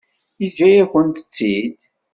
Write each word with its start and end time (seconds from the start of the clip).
Yeǧǧa-yakent-tt-id? 0.41 1.79